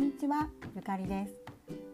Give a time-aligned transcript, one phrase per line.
[0.00, 1.34] にちはゆかりです。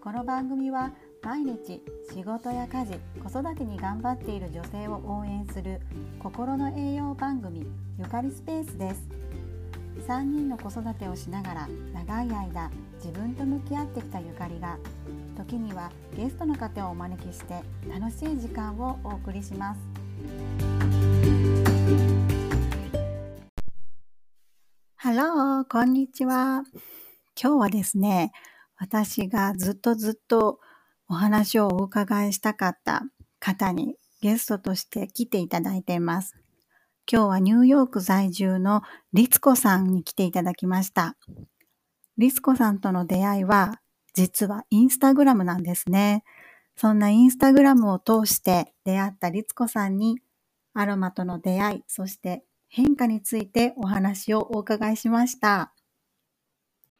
[0.00, 0.92] この番組は
[1.24, 5.80] 毎日仕事や家事子育てに頑張っている女性を応援する
[6.20, 7.66] 心の栄養番組
[7.98, 9.02] ゆかりスペースです。
[10.06, 12.70] 3人の子育てをしながら長い間
[13.04, 14.78] 自分と向き合ってきたゆかりが
[15.36, 19.80] 時にはゲストの方をお招きして楽しい時間をお送りします。
[24.94, 26.62] ハローこんにちは。
[27.40, 28.32] 今日はですね
[28.78, 30.58] 私がずっとずっと
[31.08, 33.02] お話をお伺いしたかった
[33.38, 36.34] 方にゲストとして来ていただいています。
[37.10, 38.82] 今日はニューヨーク在住の
[39.12, 41.16] リツコさんに来ていただきました。
[42.18, 43.80] リツコさんとの出会いは
[44.14, 46.24] 実はインスタグラムなんですね。
[46.76, 50.18] そんなインスタグラムを通して出会ったリツコさんに
[50.74, 55.75] アロマとの出会い、そして変化についてお話をお伺いしました。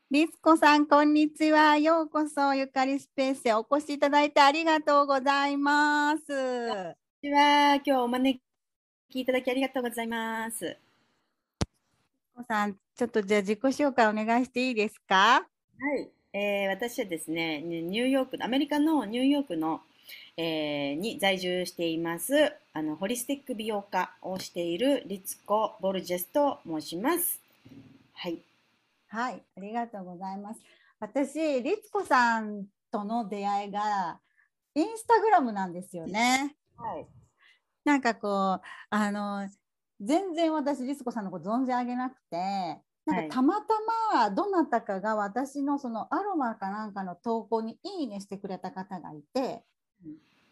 [0.09, 1.79] リスコさん、こんにちは。
[1.79, 6.25] ようこそ、ゆかりスペースへお越しいただいてありがとうございます。
[6.29, 6.89] こん
[7.25, 7.75] にちは。
[7.75, 8.41] 今日お招
[9.11, 10.65] きいただきありがとうございます。
[10.65, 10.79] リス
[12.37, 15.45] コさん、ちょっとじゃあ自己紹介お願いしていいですか？
[15.81, 19.81] はい、えー、私はですね、ニューヨーク、アメリカのニューヨークの、
[20.37, 27.41] えー、に在住しています、あの、ホリスティック美容家をしているリツコ・ボルジェスと申します。
[28.15, 28.39] はい。
[29.17, 30.61] はい、ありがとうございます。
[31.01, 34.21] 私、律子さんとの出会いが
[34.75, 36.55] インスタグラムなんですよね。
[36.77, 37.07] はい。
[37.83, 39.49] なんかこう、あの、
[40.03, 43.75] 全然私、律子さんのこと存じ上げなくて、なんかたまた
[44.13, 49.65] まどなたかが私のそのアロマかなんかの投稿にいいねしてくれた方がいて、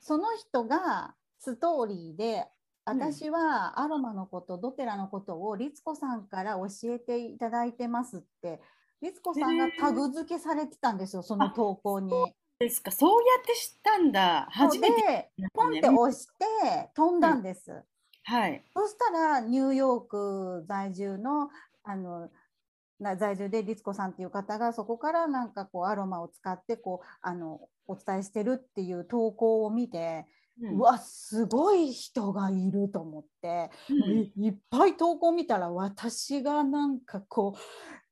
[0.00, 2.46] その人がストーリーで
[2.84, 8.60] 私はアロマのこと、ドテラのことを律子さんから教えていただいてますって、
[9.00, 12.12] 律子さんがタグ付けされてたんですよ、その投稿に。
[12.58, 14.46] ですか、そうやって知ったんだ。
[14.50, 17.72] 初めて、ポンって押して飛んだんです。
[17.72, 17.82] うん、
[18.22, 18.64] はい。
[18.72, 21.50] そしたらニューヨーク在住の
[21.82, 22.30] あの
[23.00, 30.26] 在住で律子さんっていう方がそこからなんかこうアロマを使ってこうあのお伝えしてるっていう投稿を見て
[30.60, 33.70] うわすごい人がいると思って、
[34.36, 37.56] うん、いっぱい投稿見たら私がなんかこ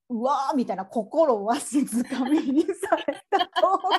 [0.09, 3.99] ううわーみたいな心をわしづかみにされた投稿が。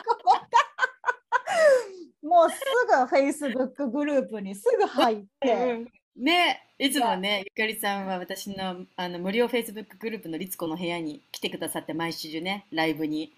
[2.21, 5.85] もうすぐフェイスブックグループにすぐ入って。
[6.15, 13.33] ねいつもね、ゆかりさんは私のあの無料フェイスブックグループの律子の部屋に来てくださって、毎週ね、ライブに。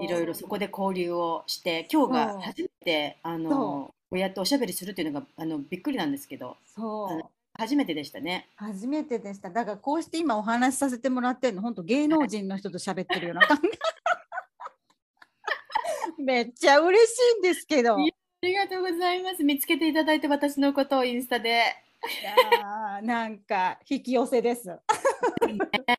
[0.00, 7.22] いろいろそこで交流をして、今日が初めてあのこうやっておしゃべりするっていうのがあのびっくりなんですけどそう。
[7.54, 8.48] 初めてでしたね。
[8.54, 9.50] 初めてでした。
[9.50, 13.62] だからこうして今お話しさせてもらってるの本当芸能人の人と喋ってるような感じ。
[16.22, 17.96] めっちゃ嬉しいんですけど。
[17.96, 17.98] あ
[18.42, 19.42] りがとうございます。
[19.42, 21.50] 見つけていただいて私のことをインスタで。
[21.50, 24.68] いやなんか引き寄せです。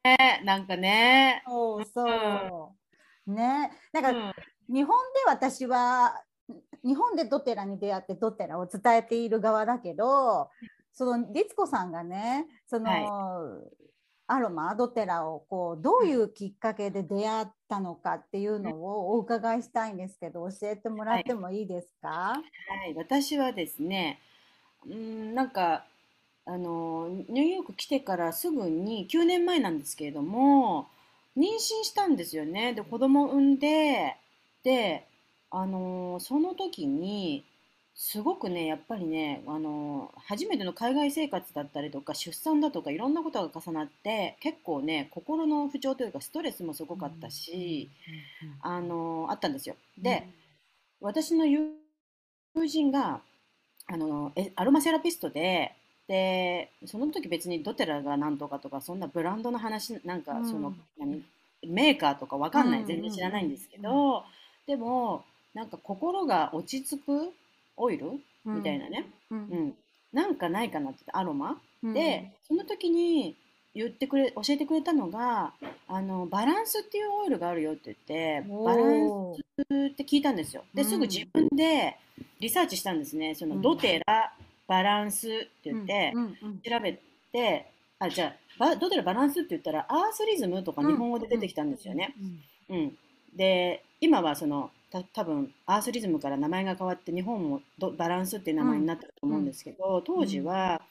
[0.05, 1.43] ね、なんかね。
[1.45, 2.73] そうそ
[3.27, 3.31] う。
[3.31, 4.33] ね、なんか、うん、
[4.73, 6.23] 日本で私は
[6.83, 10.49] 日本でドテラに出会ってドテラを伝えている側だけど
[10.93, 13.05] その律子さんがねその、はい、
[14.27, 24.19] アロマドテラをこうどういうきっかけで出会ったのかっていうのをお伺いしたいんですけど教えてもらってもいいですか、はい、はい、私はですね
[24.87, 25.85] うんなんか
[26.45, 30.87] あのニューヨーク来てからすぐに9年前なんですけれども
[31.37, 32.73] 妊娠したんですよね。
[32.73, 34.15] で子供産んで
[34.63, 35.07] で
[35.51, 37.43] あのその時に
[37.95, 47.89] すごくねやっぱりね、あの初めての海外生活だったりとか出産だとかいろんなことが重なって結構ね心の不調というかストレスもすごかったし、
[48.61, 49.75] あのあったんですよ。
[49.97, 50.27] で、
[51.01, 51.73] 私の友
[52.67, 53.21] 人が
[53.87, 55.73] あのえアロマセラピストで
[56.07, 61.23] でその時別にドテラが何とかとかそんなブランドの話なんかその、何
[61.67, 64.23] メーカーとかわかんない全然知らないんですけど、
[64.67, 67.33] でもなんか心が落ち着く
[67.77, 68.19] オイル？
[68.45, 69.73] みたいなね、うん、うん、
[70.13, 73.35] なんかないかなってアロマ、うん、でその時に
[73.75, 75.51] 言ってくれ教えてくれたのが
[75.87, 80.63] あのバランスっていうオイルがあるよって言ってバランスって聞いたんですよ。
[80.73, 81.97] ですぐ自分で
[82.39, 83.35] リサーチしたんですね。
[83.35, 84.33] そのドテラ
[84.67, 86.13] バランスって言って
[86.67, 86.99] 調べ
[87.33, 87.67] て
[87.99, 92.15] あじゃあドテラバランスって言ったらアースリズムとか日本語で出てきたんですよね。
[92.69, 92.97] うん、
[93.35, 100.81] で今はそのた多分アースリズムから名前が変わって日本もどバランスっていう名前になったと思うんですけど、うん、当時は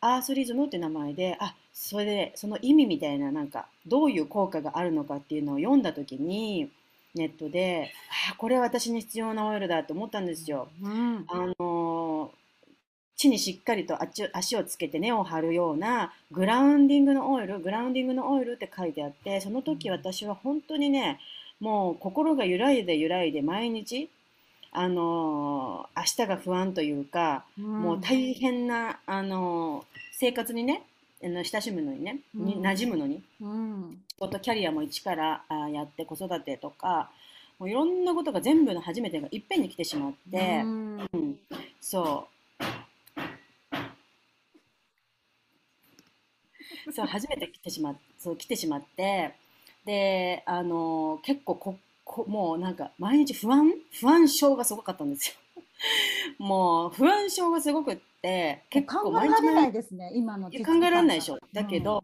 [0.00, 6.70] アースリズムって名前であそれでその意味みたいななんかどういう効果があるのかっていうのを読んだ時に
[7.14, 7.92] ネットで、
[8.30, 10.68] あこれは私に必要なオイルだと思ったんですよ。
[10.82, 11.24] うん。
[11.28, 12.30] あの
[13.16, 21.18] 地にしっかりと足足をつけて根を張るようなグラウンディングのオイル、グラウンディングのオイルって書いてあって、その時私は本当にね、
[21.60, 24.10] もう心が揺らいで揺らいで毎日、
[24.70, 30.82] あの明日が不安というか、もう大変な、あの生活にね、
[31.22, 33.98] あの親しむのにね、にうん馴染むのに、うん。
[34.08, 37.10] 仕事キャリアも一からあやって子育てとか、
[37.58, 41.38] もういろんなことが全部の初めてがいっぺんに来てしまって、うんうん、
[41.80, 42.28] そ
[46.88, 46.92] う。
[46.92, 49.34] そう、初めて来てしまっ、そう、来てしまって、
[49.88, 55.34] で、あの、結構こ、こ、もうなんか、毎日不安不安症がすごかったんですよ。
[56.38, 61.38] もう、不安症がすごくって、結構考えられない日ですね、今の考えられないでしょ。
[61.54, 62.02] だけど、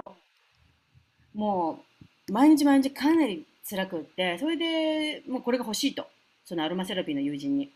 [1.35, 1.85] も
[2.27, 6.07] う、毎日毎日かなり辛くって、それで、もうこれが欲しいと。
[6.47, 7.71] そのアロマセラピーの友人に。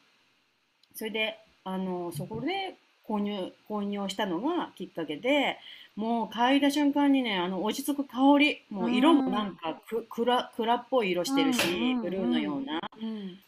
[0.95, 2.79] それで、あの、そこで
[3.09, 5.59] 購入、購入をしたのがきっかけで、
[5.97, 12.81] もう嗅いだ瞬間にね、あの、落ち着く香り、もう色もなんかく、暗、暗っぽい色してるしブルーのような。
[13.01, 13.39] うん。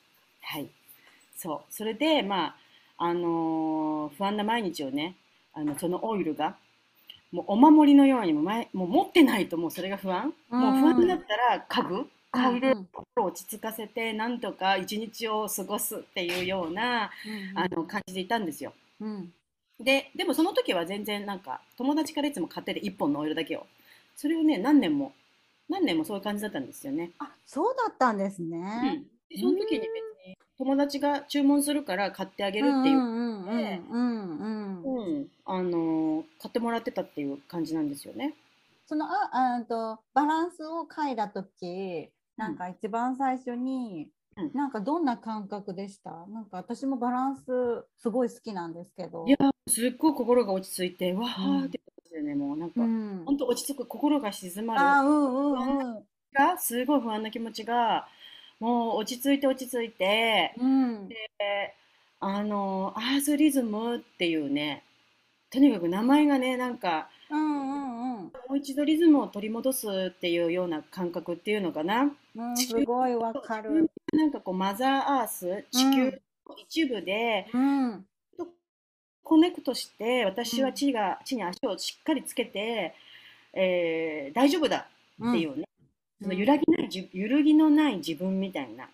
[0.42, 0.68] はい。
[1.36, 1.60] そう。
[1.72, 2.56] それで、ま
[2.98, 5.16] あ、あのー不安な毎日をね、
[5.54, 6.56] あの、そのオイルが、
[7.32, 10.32] もうお守りのようにも前、もう持ってないともうそれが不安。
[10.50, 12.10] もう不安になったら嗅ぐ。
[12.32, 17.10] 嗅いでうん心を落ち着かせて、なんとか一日を過ごすっていうような、
[17.54, 18.72] あの、感じでいたんですよ。
[19.00, 19.32] うん。
[19.80, 23.66] で、でもその時は全然なんか、友達からいつも買ってて1本のオイルだけを。
[24.16, 25.12] それをね、何年も、
[25.68, 27.12] 何年もそういう感じだったんですよね。
[27.18, 28.96] あ、そうだったんですうね。
[28.96, 29.02] ん。
[29.28, 29.90] でその時に別
[30.26, 33.08] に友達が注文するから買ってあげるっていううんう
[33.44, 35.16] んうんうんうん。
[35.16, 38.34] うん、あのー買ってもらってたっていう感じなんですよね。
[38.86, 44.19] そのああーとバランスを書いた時なんか一番最初に、うん
[44.54, 46.10] なんかどんな感覚でした？
[46.30, 47.42] なんか私もバランス
[47.98, 49.26] すごい好きなんですけど。
[49.26, 49.36] いや、
[49.68, 51.62] すっごい心が落ち着いて、わうん。
[51.62, 52.56] ーって感じでね、もう。
[52.56, 54.80] なんか、うん、本当落ち着く、心が静まる。
[54.80, 56.04] あーうんうんうん。
[56.32, 58.06] が、すごい不安な気持ちが、
[58.58, 61.08] もう落ち着いて落ち着いて、うん。
[61.08, 61.16] で
[62.20, 64.84] あのーアースリズムっていうね、
[65.50, 67.79] とにかく名前がね、なんか、うんうんうん
[68.48, 72.12] もう一度リズムを取り戻すっていうような感覚っていうのかな。
[72.36, 73.90] うんすごいわかる。
[74.12, 76.10] なんかこう、マザーアース、地球
[76.48, 78.06] の一部で、うん
[79.22, 82.94] コネクトして、私は地が、地に足をしっかりつけて、
[83.52, 84.88] えー大丈夫だ
[85.22, 85.64] っていうね、
[86.20, 88.88] その揺らぎないじ、揺るぎのない自分みたいな、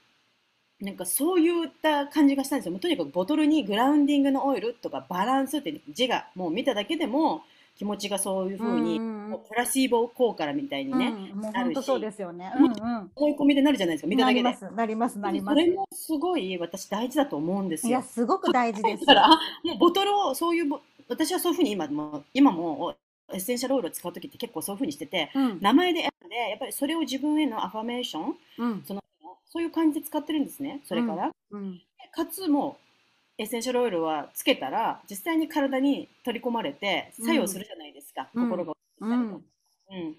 [0.80, 2.72] なんかそういった感じがしたんですよ。
[2.72, 7.44] もうとにかくボトルにグラウンディングのオイルとかバランスって字がもう見ただけでも
[7.76, 12.52] 気持ちがそういう風に、うんうんもうプラシーボ効果みたいにね、うん、もう本当そうですよね。
[12.56, 13.10] ううんんうん。
[13.16, 14.68] 思い込みでなるじゃないですか、見ただけでなりま。
[14.68, 15.54] すなりますなります。
[15.54, 18.02] それもすごい私大事だと思うんですよいや。
[18.02, 22.94] すごく大事ですだから、 あ、もうボトルを、そういうボ、私はそういうふうに今も、今も
[23.32, 29.02] エッセンシャルオイルを使うときって結構そういうふうにしてて、うん名前で選んで、やっぱりそれを自分へのアファメーション、うんその、
[29.46, 31.32] そういう感じで使ってるんですね、それから。
[31.50, 31.80] うん
[32.12, 32.85] かつもう、
[33.38, 39.34] エッセンシャルオイルはつけたら、実際に体に取り込まれて作用するじゃないですか、うん心が落ち着いたりと
[39.90, 40.16] うんうん。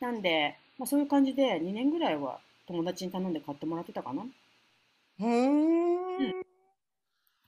[0.00, 4.24] なんで、まあ、そういう感じで2年ぐらいは友達に頼んで買ってもらってたかな。
[5.18, 6.32] へえ。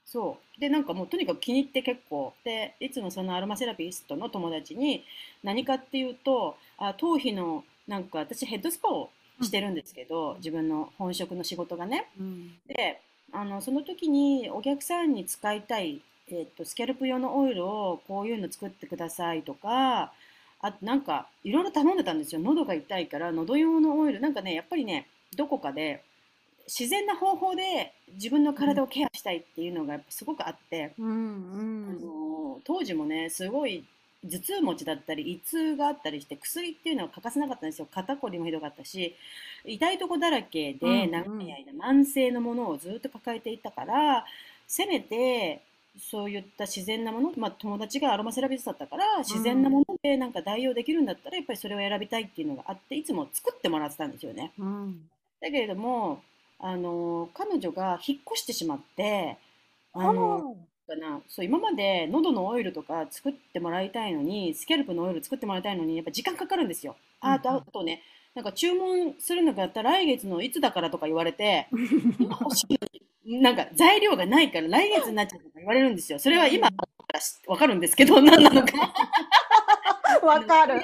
[0.04, 0.60] そう。
[0.60, 2.34] で、なんかもうとにかく気に入って結構。
[2.44, 5.04] で、いつもそのアロマセラピストの友達に
[5.42, 9.10] 何かっていうと、あ頭皮の、なんか私ヘッドスパを
[9.40, 12.08] してるんですけど、自分の本職の仕事がね。
[12.18, 13.00] うんで、
[13.32, 20.12] あの、その時にお客さんに使いたい、えっと、スキャルプ用のオイルをこういうの作ってくださいとか、
[20.60, 22.40] あとなんかいろいろ頼んでたんですよ。
[22.40, 24.20] 喉が痛いから喉用のオイル。
[24.20, 26.02] なんかね、やっぱりね、どこかで
[26.68, 33.84] 自然な方法で自分の体をケアしたいっていうのがすごくあって、うんあうんの当時もね、すごい
[34.24, 37.88] 頭痛持ちだったり、胃痛があったりして、薬っていうのは欠かせなかったんですよ。
[37.90, 39.14] 肩こりもひどかったし、
[39.64, 44.24] 痛いとこだらけで長い間慢性のものをずっと抱えていたから、
[44.66, 45.62] せめて、
[45.98, 54.52] そういった自然なもの、まあ友達がアロマセラピストだったから、自然なものでなんか代用できるんだったら、やっぱりそれを選びたいっていうのがあって、いつも作ってもらってたんですよね。
[54.58, 55.08] うん
[55.42, 56.22] だけれども、
[56.60, 59.36] あの、彼女が引っ越してしまって、
[59.92, 60.56] ああの、
[60.94, 66.96] かな、そう、今まで喉のオイルとか作ってもらいたいのに、スキャルプのオイル作ってもらいたいのに、やっぱ時間かかるんですよ。
[67.20, 68.02] ああと、うんうんあとね、
[68.34, 71.68] なんか注文するのがあったら来月のいつだからとか言われて、
[72.18, 72.66] 今 欲し
[73.24, 76.18] いなんか材料がないから来月になっちゃうとか言われるんですよ。
[76.18, 76.68] それは今
[77.46, 78.72] わかるんですけど、何なのか。
[80.22, 80.82] わかる。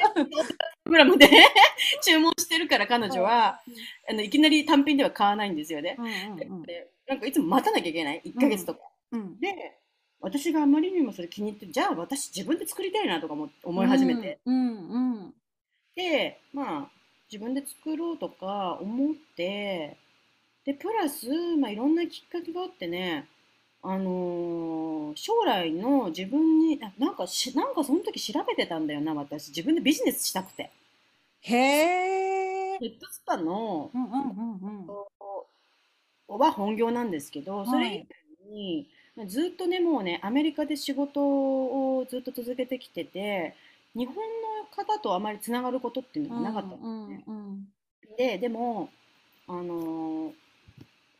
[0.84, 1.28] グラムで
[2.02, 3.60] 注文してるから彼女は、
[4.08, 5.96] あのいきなり単品では買わないんですよね。
[5.98, 8.80] うんうんうんでなんかいつも待たなきゃいけない1ヶ月とか。
[9.12, 9.78] うんで
[10.20, 15.34] 私があまりにもそれ気に入ってじゃあ私自分で作りたいなとかも思い始めて、うんうん
[15.94, 16.88] でまあ
[17.30, 19.96] 自分で作ろうとか思って
[20.64, 23.26] でプラス、まあ、いろんなきっかけがあってね
[23.82, 29.48] あのー将来の自分にあなんかしなんかその時調べてたんだよな私。
[29.48, 30.70] 自分でビジネスしたくて。
[31.40, 34.86] へえヘッドスパのうんうんうん
[36.28, 36.38] うん。
[36.38, 37.66] は本業なんですけど、い。
[37.66, 43.54] それ以外に、まあずっとね、もうね、アメリカで仕事をずっと続けてきてて、
[43.94, 44.22] 日本の
[44.70, 47.24] 方とあまりつながることっていうのがなかったんですね。
[47.26, 47.68] うん
[48.16, 48.90] で、でも、
[49.46, 50.32] あのー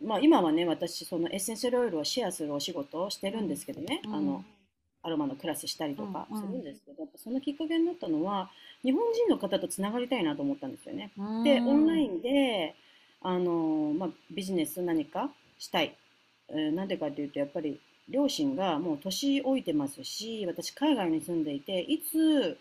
[0.01, 4.45] まあ今はね、私、そのエッセンシャルオイルをシェアするお仕事をしてるんですけどね、うんあの、
[5.03, 8.51] アロマのクラスしたりとかうんうんするんですけど、やっぱそのきっかけになったのは、
[8.85, 11.11] 日本人の方とつながりたいなと思ったんですよね。
[11.19, 12.77] うんで、オンラインで、
[13.23, 15.97] あのまあ、ビジネス何かしたい。
[16.51, 22.59] えーなんでかというと、やっぱり両親がもう年老いてますし、私海外に住んでいて、いつ、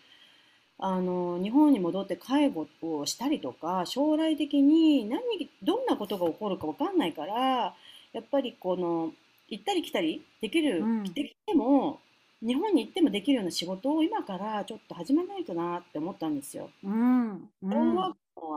[0.78, 5.22] あの日本に戻って介護をしたりとか、将来的に何、
[5.62, 7.74] どんなことが起こるかわかんないから、
[8.12, 9.12] やっぱりこの、
[9.48, 11.04] 行ったり来たりできる、うん。
[11.14, 12.00] できても、
[12.40, 16.70] 日本に行ってもできるような仕事を今からちょっと始めないとなって思ったんですよ。
[16.84, 17.50] うん。
[17.62, 17.96] うん。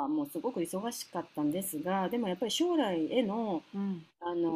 [0.02, 4.06] はもうすごく忙しかったんですが、でもやっぱり将来への、うん。
[4.22, 4.50] あの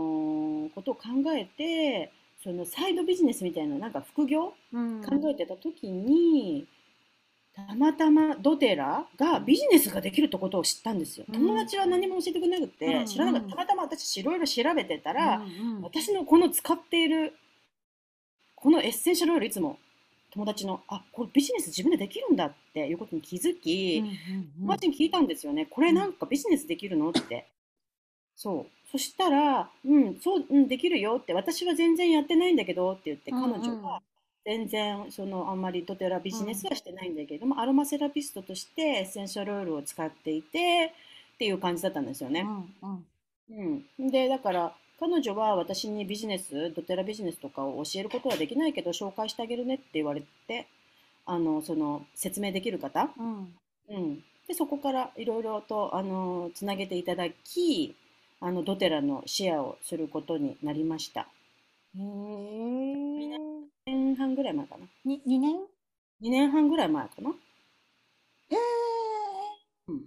[0.67, 1.01] ーことを考
[1.35, 2.11] えて、
[2.45, 4.53] そのサイドビジネスみたいな、なんか副業？
[4.71, 6.67] うん考えてた時に、
[7.55, 11.25] たまたまドテラがビジネスができるってことを知ったんですよ。
[11.27, 13.49] うん友達は何も教えてくれなくうて、ん知らなかった。
[13.49, 17.33] たまたま私いろいろ調べてたら、うんうん私のこの使っている、
[18.53, 19.79] このエッセンシャルオイルいつも
[20.31, 24.03] 友達の、あ、これビジネス自分でできるんだっていうことに気づき、
[24.59, 25.65] 友達に聞いたんですよね。
[25.65, 27.47] これなんかビジネスできるのって。
[28.35, 28.84] そう。
[28.95, 34.01] そしたら、うん、そう、うん、できるよって、私は全然やってないんだけどって言って、うんうん彼女は
[34.45, 40.93] 全然、その、あんまりドテラビジネスはしてないんだけれども、アロマセラピストとしてエッセンシャルオイルを使っていて、
[41.33, 42.47] っていう感じだったんですよね。
[42.81, 43.05] うん
[43.49, 44.11] うんうん。
[44.11, 50.67] で、だから、彼女は私にビジネス、ドテラビジネスとかを教えることはできないけど、紹介してあげるねって言われて、
[51.25, 53.53] あの、その、説明できる方、うん
[53.89, 54.23] うん。
[54.47, 57.95] で、そこからいろいろと、あの、つなげていただき、
[58.45, 61.21] あの、ドテラのシェアをすることになりました。
[61.21, 61.25] へ
[61.97, 63.37] え2
[63.87, 64.85] 年半ぐらい前かな。
[65.03, 65.55] に二年
[66.21, 67.31] ？2年半ぐらい前かな。
[67.31, 67.33] へ
[68.53, 68.57] え
[69.87, 70.05] うん。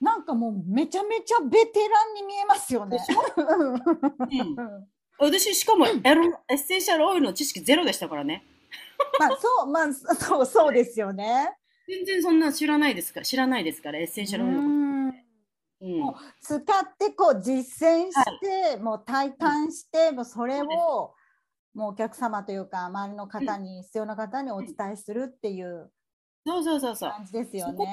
[0.00, 2.98] なんかもうめちゃめちゃベテランに見えますよね。
[3.36, 4.86] うん。
[5.18, 8.44] 私、しかもエロ、エッセンシャルオイルの知識ゼロでしたからね。
[9.18, 11.56] まあそうまあそうそうですよね。
[11.88, 14.71] 全然そんな知らないですから、知らないですから、エッセンシャルオイルのこ
[15.82, 16.10] と。
[16.10, 16.62] う使っ
[16.98, 20.66] てこう実践して、もう体感して、もうそれを
[21.74, 25.90] もうお客様というか周りの方に、必要な方にお伝えするっていう
[26.46, 27.10] そうそうそうそう。
[27.10, 27.86] 感じですよね。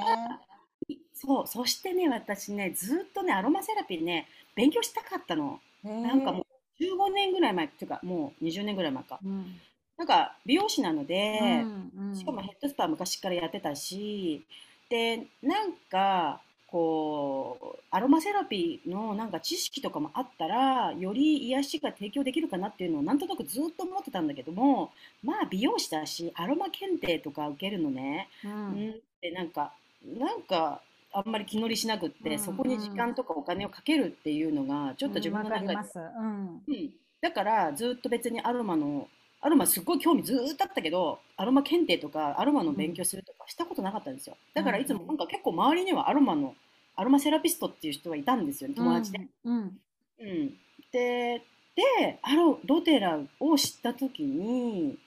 [1.14, 5.60] そう、そしてね、私ね、ずっとね、アロマセラピーね、勉強したかったの。
[5.84, 6.46] ななんかも
[6.80, 9.20] う、15年ぐらい前、っていうか、もう20年ぐらい前か。
[9.24, 9.60] うん
[9.98, 14.46] なんか、美容師なので、うんうんしかもヘッドスパ昔からやってたし、
[14.90, 24.92] で、なんか、こう、アロマセラピーのなんか知識とかもあったら、より癒しが提供できるかなっていうのをなんとなくずっと思ってたんだけども、
[25.24, 28.88] まあ美容師だし、アロマ検定とか受けるのね、ううん。
[28.88, 29.74] んってなんか、
[30.06, 35.74] なんか、あんまり気乗りしなくって、うんそこに時間とかお金をかけるっていうのが、ちょっと自分の中で。
[35.74, 36.62] うん。
[36.68, 39.08] うん、だからずっと別にアロマの
[39.42, 44.36] アロマすっごい興味ずーっとあったけどアロマ検定とかアロマの勉強するとかしたことなかったんですよ。
[44.54, 46.56] だからいつもなんか結構周りにはアロマの
[46.96, 49.22] アロマセラピストっていう人はいたんですよね友達で。
[49.46, 49.80] うん。
[50.20, 50.54] うん、
[50.92, 51.42] で
[51.76, 54.98] でアロ doTERRA を知った時に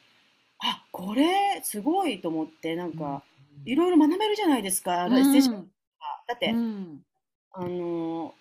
[0.60, 3.22] あこれすごいと思ってなんか
[3.66, 5.18] いろいろ学べるじゃないですか、うん。
[5.18, 5.58] エッセンシャル
[6.26, 7.04] だって、うん。
[7.52, 8.32] あのー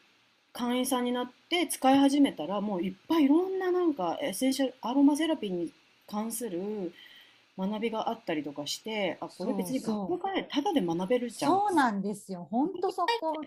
[0.54, 5.72] 会員さんになって使い始めたらもういっぱいいろんななんかエッセンシャルアロマセラピーに
[6.12, 6.94] 関する
[7.58, 11.52] 学びがあったりとかしてあこれ別に学校からでタダで学べるじゃん。
[11.52, 12.48] そうなんですよ。
[12.52, 13.42] 本当そこ。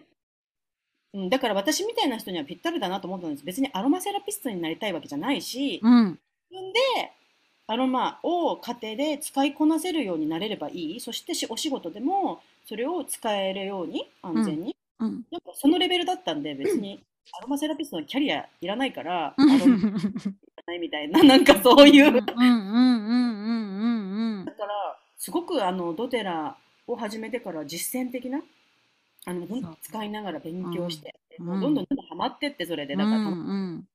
[1.14, 3.44] うん、だから私みたいな人にはぴったりだなと思ったんです。
[3.44, 6.18] 別にアロマセラピストになりたいわけじゃないしうん。
[6.50, 6.80] 自分で
[7.66, 11.00] アロマを家庭で使いこなせるようになれればいい。
[11.00, 15.24] そしてしお仕事でもそれを使えるように安全に、うん。
[15.30, 17.02] なんかそのレベルだったんで別に
[17.38, 19.50] アロマセラピストのキャリアいらないから、うん。
[19.50, 19.76] アロマ。
[19.76, 26.56] いらないみたいななんかそういう、うんうんうんうんうんうんだからすごくあのドテラ
[26.86, 28.42] を始めてから実践的な、
[29.24, 29.76] あの、ほんそう。
[29.82, 30.74] 使いながら勉うん。
[30.74, 31.86] 強して、うもうどんどんん。
[31.88, 33.88] どんどんハマってって、それで、うだから、ん。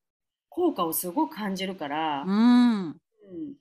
[0.49, 2.87] 効果をすごく感じるかうら、ん。
[2.87, 3.53] うん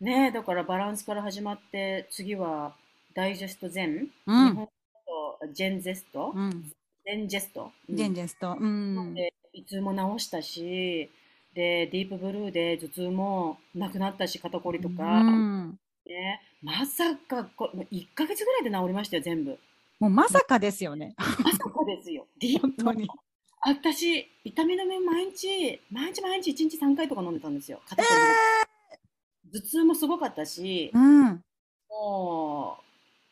[0.00, 2.74] ねえ、だからバランスから始まって、次は
[3.14, 4.48] ダイジェスト全、うん。
[4.48, 4.66] 日本
[5.06, 6.72] とジェンゼスト、うん。
[7.06, 8.14] ゼンジェスト、うジェンん。
[8.14, 8.56] ジェスト。
[8.60, 9.14] うん。
[9.14, 11.10] で、胃痛も治したし、
[11.54, 15.78] で、ディープブルーで頭痛もなくなったし、肩こりうとか、ん。
[16.06, 19.58] ね、まさかこ、1ヶ月ぐらいで治りましたよ、全部。
[20.00, 21.14] もうまさかですよね。
[21.16, 22.26] まさかですよ。
[22.40, 23.08] ディもう本当に。
[23.66, 27.80] 私、痛み止め毎日、毎日毎日1日3回とか飲んでたんですよ。
[27.86, 28.54] え肩こりとか。
[29.52, 31.44] 頭痛もすごかったし、ー、うん。
[31.88, 32.78] も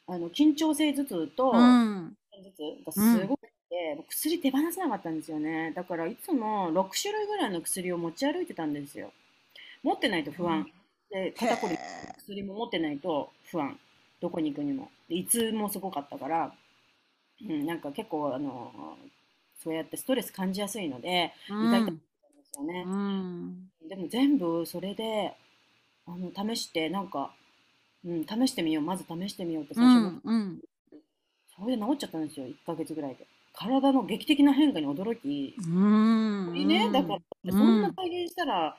[0.08, 2.16] う、あの、緊張性頭痛うと、ん。
[2.30, 3.20] 頭痛がうん。
[3.20, 3.41] すごく
[3.72, 5.72] て、薬手放せなかったんですよね。
[5.74, 9.12] だからいつも6種類ぐらいの薬を持ち歩いてたんですよ。
[9.82, 10.70] 持ってないと不安。
[11.10, 11.76] で、へ肩こり。
[12.18, 13.78] 薬も持ってないと不安。
[14.20, 14.90] どこに行くにも。
[15.08, 16.54] で、胃痛もすごかったから、
[17.48, 18.96] うん、なんか結構、あの、
[19.62, 21.84] そうやってストレス感じやすいので、痛かっん。
[21.86, 22.00] たんで
[22.52, 22.84] すよね。
[22.86, 23.68] うん。
[23.88, 25.34] でも全部それで、
[26.06, 27.32] あの、試して、なんか、
[28.04, 30.30] うん、試してみよう、まず試してみようってう最初思って、ん。
[30.30, 30.60] うん。
[31.56, 33.26] それで治っちゃったんですよ、1ヶ月ぐらいで。
[33.52, 37.52] 体の劇的な変化に驚き、うこれね、だから。
[37.52, 37.94] そんなうん。
[37.94, 38.76] 体現したら、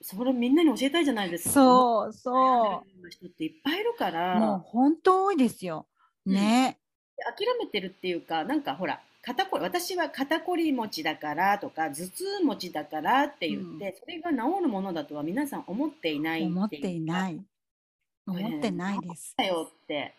[0.00, 1.50] それみんなに教えたいじゃないですか。
[1.50, 4.12] そう、そ人っていっぱいいるかう。
[4.12, 5.86] もうら、本当多いですよ。
[6.24, 6.78] ね。
[7.36, 13.78] 諦めてるっていうか、なんかほら、肩こり、私は肩こり持ちだからとか、頭痛持ちだからってうん。
[13.78, 17.40] 言って、それが治るものだとは皆さん思っていない思っていない。
[18.26, 19.32] 思ってないです。
[19.32, 20.14] ったよって。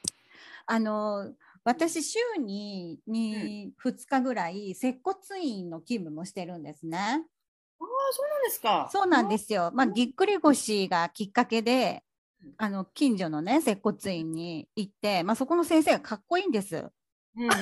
[0.66, 1.32] あの、
[1.70, 3.14] 私、週に、うん。
[3.14, 6.98] に2日ぐらい、接骨院の勤務もしてるんですね。
[6.98, 7.04] あ
[7.84, 8.90] あ、そうなんですか。
[8.92, 9.72] そうなんあですよ。
[9.74, 12.04] まあ、ぎっくり腰がきっかけで、
[12.44, 16.76] うんあの、近所のね、接骨院に行って、まあ、そこの先生がかっこいいんです。
[16.76, 17.50] うんうん。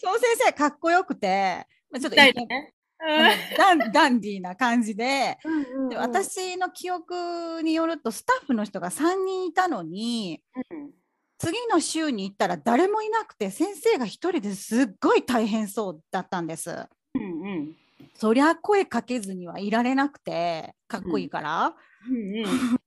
[0.00, 5.96] その先生かっこよくて、まあ、ちょっとダン、ダンディーな感じで、うんで。
[5.96, 10.99] 私の記憶によると、スタッフの人が3人いたのに、うん
[11.40, 16.70] 次の週に行ったら誰もいなくて、先生が一人ですっごい大変そうだったんです。
[17.14, 17.76] うんうん
[18.14, 21.74] そりゃ声かけずにはいられなくて、かっこいいうんから。
[22.08, 22.44] うん。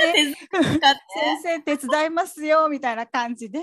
[0.00, 0.36] 先
[1.42, 3.60] 生手伝いますよみたいな感じで、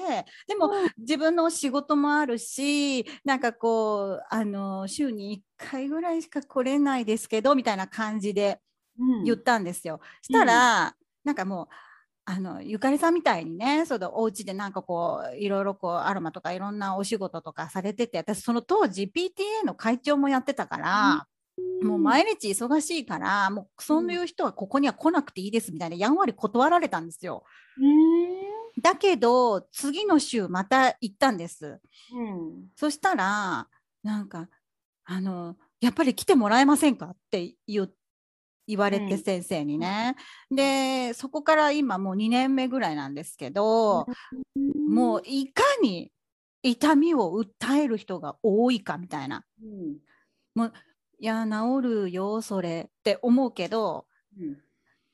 [0.47, 8.61] でもうん自分の仕事もあるし、なんかこう、あの、週に1回ぐらいしか来れないですけど、みたいな感じで
[9.25, 9.99] 言っうんたんですよ。
[10.21, 11.67] しうんたら、なんかもう、
[12.29, 21.27] あの、ゆかりさんみたいにね、そのお家でなんかこう、いろいろこう、アロマとかいろんなお仕事とかされてて、私その当時 PTA の会長もやってたから、
[21.81, 27.45] もう毎日忙しいから、もうそういう人はここには来なくていいですみたいな、やんわり断られたんですよ。
[27.77, 31.79] うんだけど、次の週また行ったんです。
[32.13, 33.69] うんそしたら、
[34.03, 34.49] なんか、
[35.05, 37.93] あの、やっぱり来てもらえませんかって言う
[38.67, 40.15] 言われてうん先生にね。
[40.51, 44.05] で、そこから今もう2年目ぐらいなんですけど、
[44.89, 46.11] もういかに
[46.61, 49.45] 痛みを訴える人が多いかみたいな。
[49.61, 49.97] うん
[50.55, 50.73] もう、
[51.19, 54.05] いや、治るよ、それって思うけど、
[54.39, 54.57] うん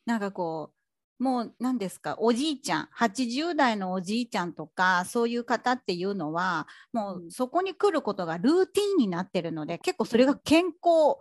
[0.06, 0.72] なんかこ
[1.20, 11.20] う、もう何ですか、おじいちゃん、80代のおじいちゃんとか、そういう方っていうのは、もううんそこに来ることがルーティンになってるので、結構それが健康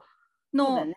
[0.54, 0.96] のね。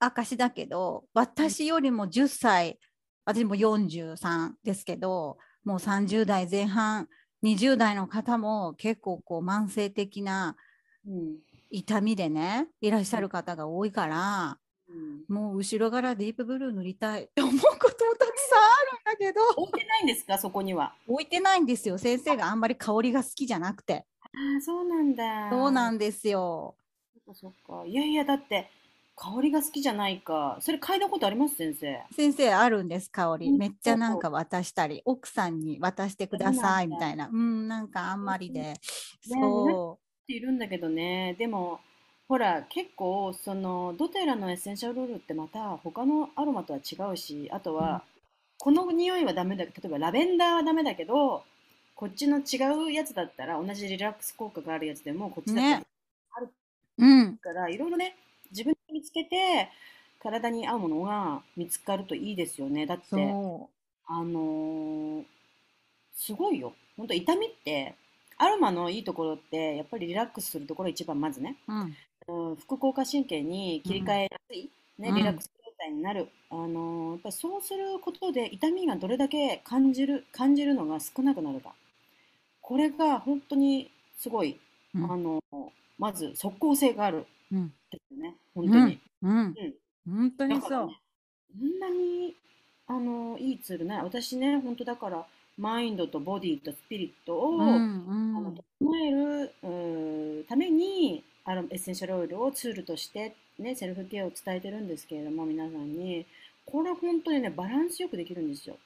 [0.00, 2.78] 証だけど、私よりも10歳、
[3.24, 7.08] 私も43ですけど、もう30代前半、
[7.42, 10.56] 20代の方も結構こう慢性的な
[11.06, 11.36] うん
[11.70, 14.58] 痛みでね、いらっしゃる方が多いから、
[14.88, 20.94] うんもう後ろからディープブルー塗りたいって 思うこともたくさんあるんだけど、置いてないんですか、そこには。
[21.06, 21.98] 置いてないんですよ。
[21.98, 24.06] 先生があんまり香りが好きじゃなくて。
[24.22, 25.50] ああ、そうなんだ。
[25.50, 26.74] そうなんですよ。
[27.12, 27.84] そっかそっか。
[27.86, 28.70] いやいや、だって、
[29.18, 30.58] 香りが好きじゃないか。
[30.60, 31.98] それ嗅いだことあります、先生？
[32.14, 33.48] 先生あるんです、香り。
[33.48, 37.28] うんめっちゃなんか渡したり、奥さんに渡してくださいみたいな。
[37.32, 38.74] うん、なんかあんまりで。
[39.20, 41.34] そっているんだけどね。
[41.38, 41.80] でも、
[42.28, 48.04] ほら、結構、その、ドテラのエッセンシャルロールってまた他のアロマとは違うし、あとは、
[48.58, 51.42] この匂いはダメだ、例えばラベンダーはダメだけど、
[51.94, 55.86] こっちの違うやつだったら、同じリラックス効果があるやつでも、こっちだったらね
[56.98, 57.04] う。
[57.04, 57.38] うん。
[57.38, 58.14] から、いろいろね、
[58.98, 59.70] 見つけて、
[60.20, 62.84] 体に合うものが見つかるといいですよね。
[62.84, 63.70] だって、そ
[64.08, 65.24] あのー
[66.14, 66.74] すごいよ。
[66.96, 67.94] 本当痛みって、
[68.38, 71.56] アロマのいいところって、やっぱりリラックスするところが一番まずね。
[71.68, 71.72] う。
[71.72, 71.96] うん。
[72.50, 76.28] うん、副交感神経に切り替えやすい、ね、うんリラックス状態いになる。
[76.50, 81.72] あのーやっぱりそうすることで痛みがどれだけ感じる、感じるのが少なくなるか。
[82.60, 84.58] これが本当にすごい、
[84.94, 87.72] うんあのーまず即効性があるうん。
[87.90, 88.36] ですよね。
[88.54, 89.00] 本当に。
[89.22, 89.54] うんうん。
[90.06, 90.70] 本当にそう。
[90.70, 91.00] だからね、
[91.60, 92.36] こんなに、
[92.86, 94.02] あのーいいツールない。
[94.02, 106.26] 私ね、本当だから、マインドとボディとスピリットを、うんうあんの整えるうーためにあのエッセンシャルオイルをツールとして、ね、セルフケアを伝えてるんですけれども皆さんに。
[106.64, 108.76] これ本当にねバランスよくできるんですよ、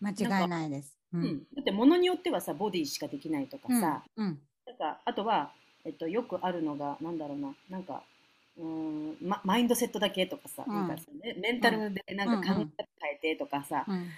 [0.00, 0.96] 間違いないです。
[1.12, 1.38] ううん。
[1.54, 4.38] だって物によってはさボディしかできないとかうんさ、うん。
[4.66, 5.52] なんかあとは、
[5.84, 7.54] えっと、よくあるのがなんだろうな。
[7.70, 8.02] なんか
[8.58, 10.74] うーん、ま、マインドセットだけとかさ、うん。
[10.74, 14.08] なんかさメメンタルでなんか考え方変えてとかさ、うん。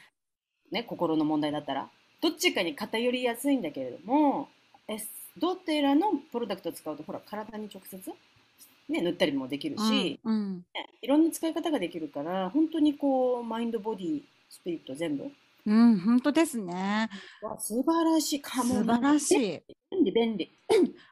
[0.71, 1.89] ね、心の問題だったら
[2.21, 4.49] どっちかに偏りやすいんだけれども
[4.87, 7.99] エスどてらのプロダクトを使うとほら体に直接、
[8.89, 10.57] ね、塗ったりもできるし、うん。
[10.75, 15.31] ねいろんな使い方ができるから本当にこうマインドボディスピリット全部
[15.67, 17.09] うん、本当ですね。
[17.43, 18.43] わ素晴らしい。
[18.43, 19.61] 素晴らしいい。
[19.91, 20.51] 便利便利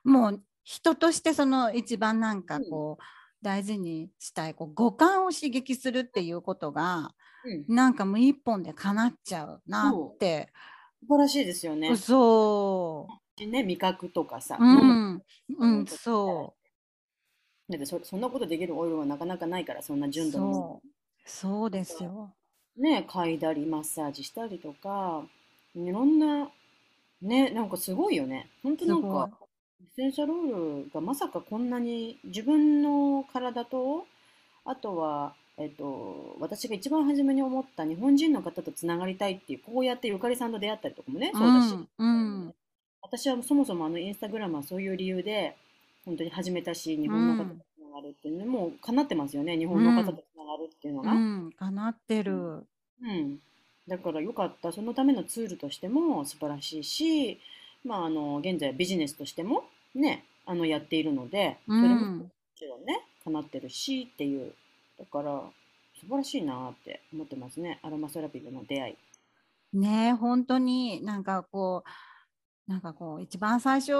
[0.04, 3.04] もう人としてその一番なんかこう、
[3.42, 7.10] 大事にしたいこう五感を刺激するっていうことが
[7.44, 10.52] うんなんかもう一本で叶っちゃうなって。
[11.00, 13.06] 素晴らしいですよねそ
[13.38, 14.64] ね味覚とかさ、う。
[14.64, 15.22] ん、
[15.58, 16.54] うん、そ
[17.70, 20.10] だってそそんなことできるオイルはなかなかないからそんなう。
[20.10, 20.90] 純度のものそう。
[21.24, 22.34] そうですよ。
[22.78, 25.22] ね、嗅いだりマッサージしたりとか、
[25.74, 26.48] いろんな、
[27.22, 28.48] ね、なんかすごいよね。
[28.62, 29.30] 本当なんすごいか、
[29.80, 34.06] エッセンシャルオイルがまさかこんなに自分の体と、
[34.64, 42.54] あとは、えっと、私が一番初めに思った日本人の方とつながりたいっていう、こうやってゆかりさんと出会ったりとかもね、そうだし、うん、うん、
[43.02, 45.56] 私はそもそもあのインスタグラムはそういう理由で
[46.04, 51.12] 本当に始めたし、日本の方とつながるっていうのもう叶ってますよね、日本の方とつながるっていうのが。
[51.12, 52.66] うん、叶ってる。
[53.02, 53.40] うん、
[53.88, 57.40] だからよかった、そのためのツールとしても素晴らしいし、
[57.84, 64.52] まあ、あの現在ビジネスとしても、ね、あのやっているので、それももうん、ちろんね、叶ってるしっていう、
[64.98, 65.42] だから
[66.00, 68.96] 素晴らしいなって思ってますね、アロマセラピーとの出会い。
[69.72, 71.84] ねえ本当になんかこ
[72.66, 73.92] うなんかこう一番最初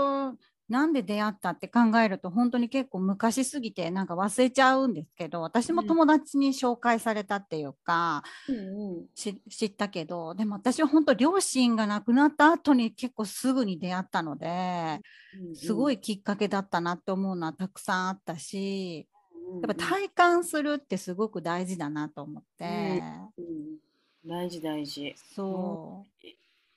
[0.69, 5.89] なんで出会ったって考えると本当に結構昔すぎてなんか忘れちゃうんですけど私もうん。
[5.89, 15.01] 友達に紹介されたっていうか、うんし知ったけどでも私は本当両親が亡くなった後に結構すぐに出会ったので
[15.49, 19.07] うん、すごい、いきっかけだったなって思うのはたくさんあったし
[19.53, 23.03] うんやっぱ体感するってすごく大事だなと思って、
[23.39, 23.79] うん。
[24.27, 25.15] 大事大事。
[25.35, 26.05] そ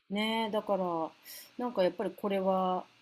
[0.10, 1.10] ねえだから
[1.58, 3.01] なんかやっぱりこれはうん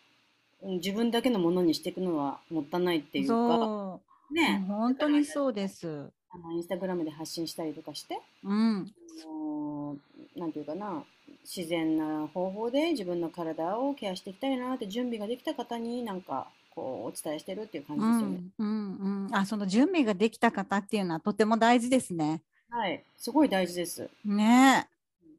[0.63, 3.99] 自分だけのものにしていくのはもったいないってういうか
[4.31, 6.11] ね本当にそうです。
[6.31, 9.95] あのインスタグラムで発信したりとかしてうん、あの
[10.37, 11.03] なんていうかな
[11.43, 18.37] 自然な方法で自分の体をケアしていきたいなって準備ができた方になんかこうお伝えしてるっていう感うじですよね。
[18.37, 19.35] ん、うん、うん。
[19.35, 22.41] あ、その準備ができた方っていうのはとても大事ですね。
[22.69, 24.09] はい、すごい大事です。
[24.23, 24.87] ね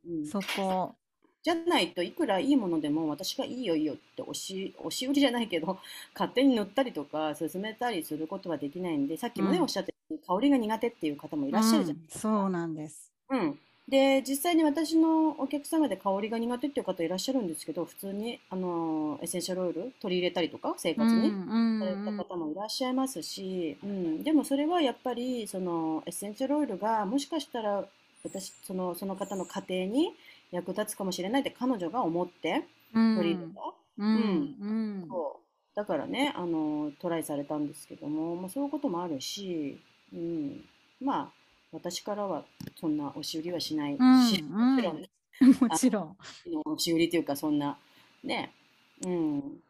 [0.06, 0.94] うんえ、そこ。
[1.42, 5.78] じゃないといくらいいものでも私がいいよいいよって押し押し売りじゃないけど
[6.14, 9.62] 勝手に塗ったりとか勧めたりすることはできないんでさっきもね、うん。
[9.62, 9.94] おっしゃって
[10.26, 13.10] 香りが苦手っていう方もいらっしゃるじゃないうんそうなんです。
[13.30, 21.28] うん、で実際に私のお客様で香りが苦手っていう方いらっしゃるんですけど普通にあのエッセンシャルオイル取り入れたりとか生活に。
[21.28, 27.84] うん、された方もいらっしゃいますし、うん、でもそれはやっぱりそのエッセンシャルオイルがもしかしたら
[28.24, 30.14] 私そのその方の家庭に
[30.50, 33.60] 役立つかもしれないって彼女が思ってうん、取り入れた、
[33.98, 34.14] うん、う
[35.04, 35.76] ん、そう。
[35.76, 39.80] だからねあのトライされたんですけども、まあ、そういうこともあるし、
[40.12, 40.64] うん、
[41.00, 41.28] まあ
[41.72, 42.44] 私からは
[42.80, 45.10] そんな押し売りはしないし、うんもちろんね。
[45.60, 46.16] もちろん。
[46.66, 47.78] 押し売りというかそんな
[48.24, 48.52] ね。
[49.04, 49.60] うん。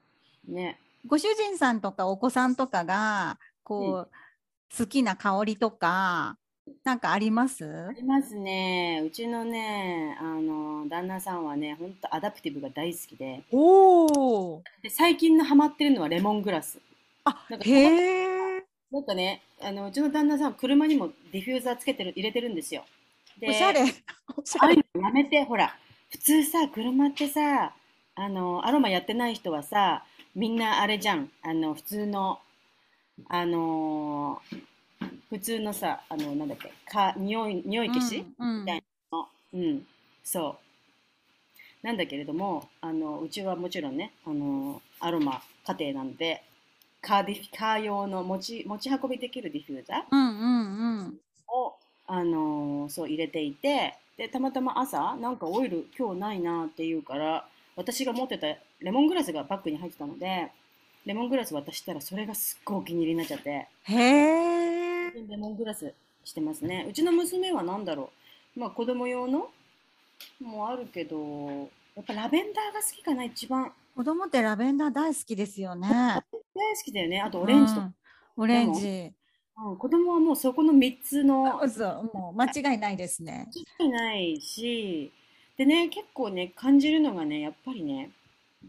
[0.49, 0.81] ね。
[1.07, 6.37] ご主人さんとかお子さんとかが、こう、好きな香りとか、
[6.85, 7.65] なんかあります？
[7.89, 14.07] ありますねうちのねあの旦那さんはね本当アダプティブが大好きでお
[14.57, 14.63] お。
[14.83, 16.79] で最近のハマってるのはレモングラス
[17.25, 18.65] あなん、かへえ。
[18.91, 22.85] なんかねあのうちの旦那さんは車にもディフューザーつけてる入れてるんですよ
[23.39, 23.83] でおしゃれ。
[24.37, 24.85] お しああいゃれ。
[24.95, 25.77] うのやめて、ほら、
[26.11, 27.75] 普通さ、車ってさ、
[28.15, 32.41] あの、アロマやってない人はさ、みんなあれじゃん、あの、普通の、
[33.29, 34.70] あのー
[35.31, 38.85] 普通のさ、あの、なんだっけ、か、匂い、匂い消し、うん、みたい
[39.53, 39.87] うん、
[40.23, 40.59] そ
[41.83, 41.87] う。
[41.87, 46.43] なんだけれども、あの、うちはもちろんね、あの、アロマ家庭なんで、
[47.01, 51.21] カーディフカー用の持ち、持ち運びできるディフューザーうん、うん、うん。
[51.49, 51.75] を
[52.07, 58.47] あのそう入れていてでたまたま朝なんかオイル今日ないなって言うから私が持ってた
[58.81, 60.51] レモングラスがバッグに入ってたので
[61.07, 64.40] レモングラス渡したらそれがすっごいお気に入りになっちゃってへえ。
[65.29, 65.93] レモングラス
[66.25, 66.87] してますね。
[66.89, 68.11] うちの娘は何だろ
[68.57, 68.61] う。
[68.61, 69.51] まあ子供用の
[70.41, 73.73] もあるけどやっぱラベンダーが好きかな一番。
[73.97, 75.89] 子供ってラベンダー大好きですよね。
[76.55, 77.21] 大好きだよね。
[77.21, 78.45] あとオレンジとか、うん。
[78.45, 79.13] オレンジ。
[79.59, 81.61] うん、子供はもうそこの3つの。
[81.69, 83.49] そう、もう間違いないですね。
[83.79, 85.13] ないし、
[85.57, 88.11] でね、結構ね、感じるのがね、やっぱりね、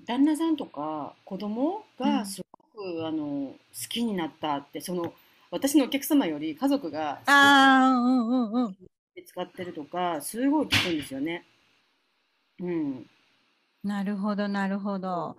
[0.06, 2.12] 旦那さんとか子供うん。
[2.12, 5.14] がすごく、あの好きになったって、その
[5.52, 8.78] 私のお客様より家族がああ、うんうんうん。
[9.26, 11.46] 使ってるとか、すごい聞くんですよね。
[12.60, 13.06] うん。
[13.84, 15.36] なるほど、なるほど。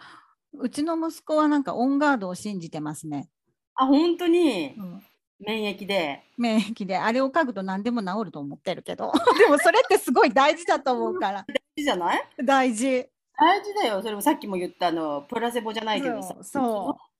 [0.52, 3.28] うちの息子はなんかオンガードを信じてますね。
[3.74, 4.74] あ、本当に？
[4.76, 5.02] うん、
[5.40, 6.22] 免疫で。
[6.36, 9.10] 免疫で、あれを嗅ぐと何でも治ると思ってるけど。
[9.38, 11.46] でもそれってすごい大事だと思うから。
[11.76, 12.22] いいじゃない？
[12.44, 13.08] 大事。
[13.38, 14.02] 大事だよ。
[14.02, 17.11] それもさっきも言ったあの、プラセボじゃないけどさそう、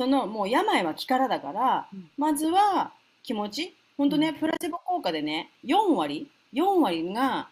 [0.00, 7.50] そそのもう病は気からだから、うんまずは気持ち、本当ね、プラセボ効果でね、4割、4割が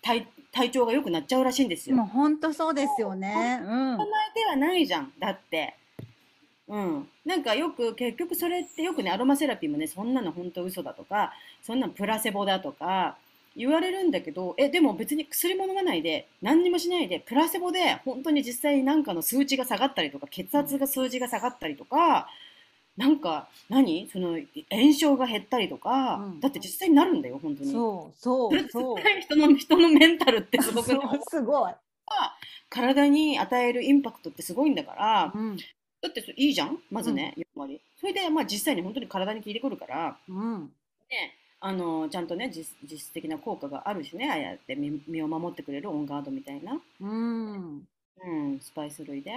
[0.00, 1.94] 体体調が良くなっちゃうらしいんですう。
[1.94, 2.12] もうよ。
[2.12, 3.60] 本当そうですよね。
[3.62, 3.68] うん。
[3.68, 5.74] 名前ではないじゃん、だって。
[6.66, 7.08] うん。
[7.26, 13.18] なんかよく、結局それってよくね、アロマセラピーもね、そんなの本当嘘だとか、そんなのプラセボだとか、
[13.56, 22.28] 言われるんだけど、え、でも別に薬も飲まないで、何にもしないで、プラセボで本当に実際になんかの数値が下がったりとか、血圧が数字が下がったりとか、
[22.96, 24.08] なんか、何？
[24.12, 24.38] その、
[24.70, 27.72] 炎症が減ったりとか、うんだって実際になるんだよ、本当に。
[27.72, 28.96] そう、そう、そう。
[29.20, 30.90] 人の、人のメンタルってすごく
[31.30, 31.72] すごい。
[32.68, 35.56] 体に与えるインパクトってすごいんだから、うん。
[35.56, 36.78] だっていいじゃん？
[36.90, 37.80] まずね、やっぱり。
[37.98, 40.72] それで、まあ実際に本当に体に効いてくるから、うん。
[41.08, 47.86] ね、あの、ちゃんとね、実実質的な効果があるしね、ああやって身身を守ってくれるオンガードみたいな、うん。
[48.24, 49.30] うん、スパイス類で。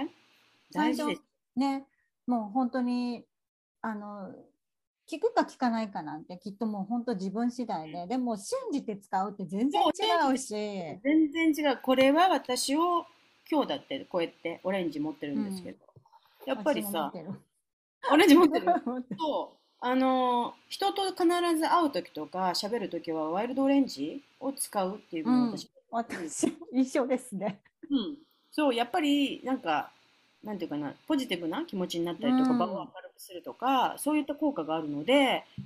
[0.72, 1.22] 最初大事です。
[1.54, 1.84] ね、
[2.26, 3.24] もう本当に、
[3.80, 4.34] あの、
[5.08, 11.78] 聞くか聞かないかなんてきっともう本当自分次第で、でも信じて使うって全然違うし、全然違う。
[11.80, 13.06] これは私を、
[13.48, 15.78] 今日だってこうやってオレンジ持ってるんですけど、
[16.44, 17.12] やっぱりさ、
[18.10, 18.66] オレンジ持ってる？
[18.66, 18.74] る
[19.16, 19.65] そう。
[19.80, 21.24] あの、人と必
[21.56, 27.58] ず会う時とか喋る時はワイルドオレンジを使うっていうふうに私、一緒ですね。
[27.90, 28.16] うん、
[28.52, 29.90] そう、やっぱり、なんか、
[30.42, 35.14] なんていうかな、ポジティブな気持ちになったりとか、うん場を明るくするとか、そういった効果があるので、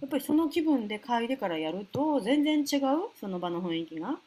[0.00, 4.18] やっぱりその気分で嗅いでからやると、全然違う、その場の雰囲気が。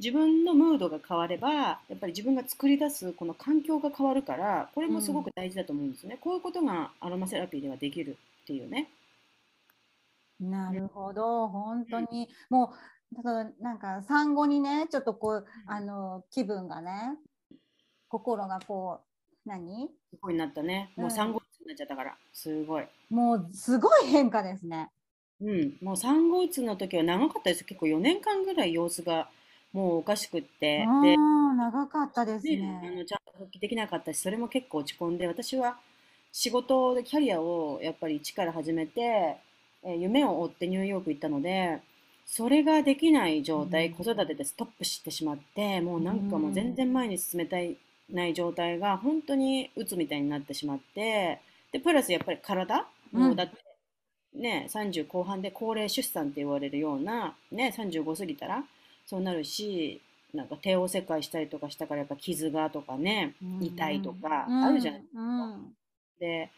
[0.00, 6.18] 自分のムードが変われば、やっぱり自分が作り出すこの環境が変わるから、これもすごく大事だと思うんですね。
[6.20, 8.88] こういうことがアロマセラピーではできるっていうね。
[10.40, 12.72] なるほど、本当に、も
[13.12, 17.16] う、だからなんか産後にね、ちょっとこう、あの、気分がね、
[18.08, 19.88] 心がこう、何？
[20.10, 20.90] すごいなったね。
[20.96, 22.86] もう産後うつになっちゃったから、すごい。
[23.10, 24.88] もうすごい変化ですね。
[25.40, 27.64] うん、もう産後うつの時は長かったです。
[27.64, 29.28] 結構4年間ぐらい様子が
[29.72, 30.86] もうおかしくって。
[30.88, 32.96] あで、あ、長かったですね、あね。
[32.96, 35.76] のちゃんと復帰できなかったし、それも結構落ち込んで、私は
[36.32, 39.36] 仕事でキャリアをやっぱり一から始めて、
[39.84, 41.80] えー夢を追ってニューヨーク行ったので、
[42.26, 43.94] それができない状態、うん。
[43.94, 47.76] 子育てでストップしてしまって、もうなんかもう全然前に進めたい
[48.10, 51.40] ない状態が本当に鬱みたいになってしまって、
[51.72, 53.56] で、プラスやっぱり体、もうだって
[54.34, 58.64] ね、30後半で高齢出産って言われるような、ね、35過ぎたら
[59.06, 60.00] そうなるし、
[60.32, 65.74] なんか帝王切開したりとかしたからやっぱ傷がとかね、痛いとかあるじゃないうん。
[66.18, 66.50] で、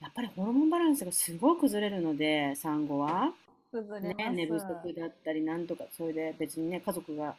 [0.00, 3.26] やっぱりホルモンバランスがすごく崩れるので、産後は。
[3.26, 3.32] ね、
[3.72, 4.30] 崩れます。
[4.32, 7.36] 寝不足だったりなんとか、それで別にね、家族が、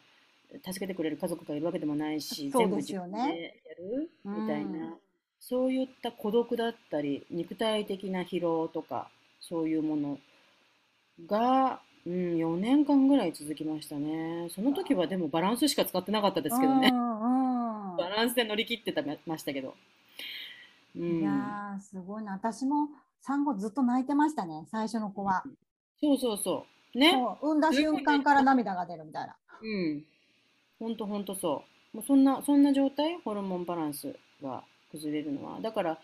[0.64, 4.94] 助けてくれる家族がいるわけでもないし、そう全部自分でやるみたいん
[5.40, 10.18] そういった孤独だったり、肉体的な疲労とか、そういうもの
[11.26, 14.48] が、うん、4年間ぐらい続きましたね。
[14.50, 16.88] その時はでもバランスしか使ってなかったですけどね。
[16.88, 17.16] うんうん
[17.96, 19.74] バランスで乗り切ってたましたけど。
[20.96, 21.22] ういん。
[21.22, 22.32] やー、すごいな。
[22.32, 22.88] 私も
[23.20, 25.44] 産後ずっと泣いてましたね、最初の子は。
[26.00, 26.98] そうそうそう。
[26.98, 27.12] ね。
[27.12, 29.36] そう産んだ瞬間から涙が出るみたいな。
[29.60, 30.04] うん。
[30.78, 31.96] ほんとほんとそう。
[31.96, 35.60] もうそんな、そんな状態、ホルモンバランスが崩れるのは。
[35.60, 35.98] だから、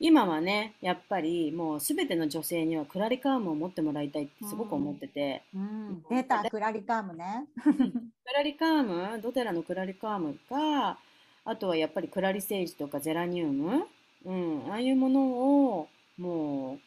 [0.00, 7.46] 今はね、やっぱりもうすべての女性にはクラリカームを持ってもらいたいってすごく思ってて、うん、出た、クラリカームね。
[7.64, 7.72] ク
[8.32, 10.98] ラリカーム、ドテラのクラリカームか、
[11.44, 13.88] あとはやっぱりクラリセージとかゼラニウム、
[14.28, 15.22] うん、ああいうもの
[15.80, 15.88] を
[16.18, 16.78] も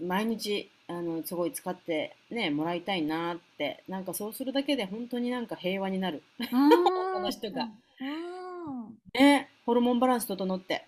[0.00, 6.44] う毎日あのすごい使ってねもらいたいなってなんかそうするだけで本当になんか平和になるう
[7.12, 7.22] こん。
[7.22, 8.98] の人がうん。
[9.14, 10.84] ねホルモンバランス整って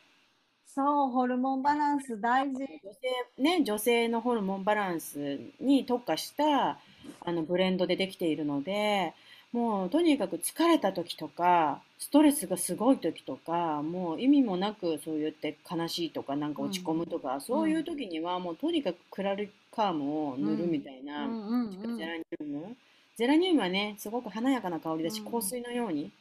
[0.66, 2.82] そう、ホルモンバランス大事。
[2.82, 6.78] 女性ね女性のホルモンバランスに特化した
[7.20, 9.14] あのブレンドでできているので
[9.52, 21.32] もうとにかく疲れた時とかストレスがすごい時とかもう意味もなくそう言って悲しいとかなんか落ち込むとか、そういう時にはもうとにかくクラルカームを塗るみたいな、うん。
[21.32, 21.78] うん。
[21.82, 21.96] うん。
[21.96, 22.76] ゼラニウム？
[23.16, 25.32] ゼラニウムはねすごく華やかな香りだし、うん。
[25.32, 26.12] 香水のように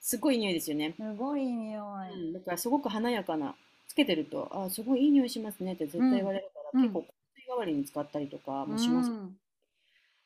[0.00, 2.12] すごいいい匂いですよね、すごい匂い。
[2.14, 3.54] うん、だからすごく華やかな
[3.86, 6.88] つけてるとあすごいいい匂いしますねって絶対言われるから、うん。
[6.88, 9.10] 結構香水代わりに使ったりとかもします。
[9.10, 9.38] うん。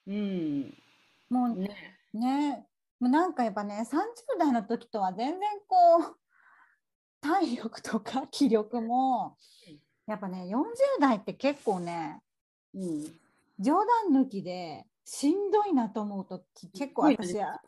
[0.07, 0.75] うん、
[1.29, 1.99] もうね。
[2.15, 2.67] ね、
[3.03, 6.17] もうなんかやっぱね、30代の時とは全然こう、
[7.21, 9.37] 体力とか気力も
[9.67, 12.21] うん、やっぱね、40代って結構ね、
[12.73, 13.05] うん。
[13.59, 13.79] 冗
[14.13, 17.61] 談抜きでしんどいなと思うとき結構私は、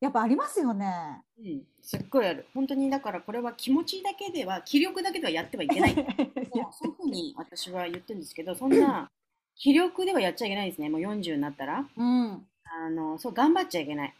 [0.00, 1.22] やっぱありますよね。
[1.38, 2.46] うん、すっごいある。
[2.52, 5.94] 本当にだからこれは気持ちだけでは気力だけではやってはいけない。
[5.94, 6.06] もう
[6.72, 9.12] そういうふうに私は言ってるんですけどそんな
[9.54, 10.88] 気力ではやっちゃいけないですね。
[10.88, 11.88] もう40になったら。
[11.96, 14.14] うん、あのそう頑張っちゃいけない、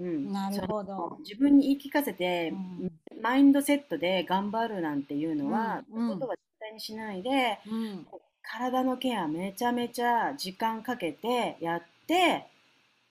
[0.00, 1.18] うん、なるほど。
[1.20, 2.92] 自分に言い聞かせて、うん。
[3.22, 6.08] マインドセットで頑張るなんていうのは、うん。
[6.08, 8.06] ことは絶対にしないでうん、
[8.42, 12.46] 体のケアめちゃめちゃ時間かけてやって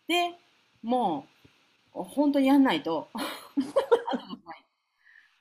[0.08, 0.34] で
[0.82, 1.26] も
[1.94, 3.08] う本当にやんないと。